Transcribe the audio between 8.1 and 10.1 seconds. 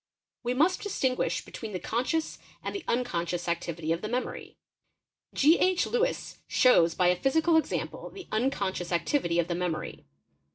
unconscious activity of the memory.